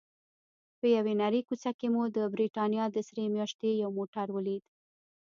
په 0.79 0.85
یوې 0.95 1.13
نرۍ 1.21 1.41
کوڅه 1.47 1.71
کې 1.79 1.87
مو 1.93 2.03
د 2.15 2.17
بریتانیا 2.33 2.85
د 2.91 2.97
سرې 3.07 3.25
میاشتې 3.35 3.69
یو 3.81 3.89
موټر 3.97 4.27
ولید. 4.35 4.63